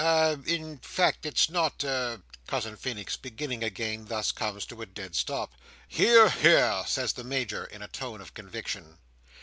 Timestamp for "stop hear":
5.15-6.27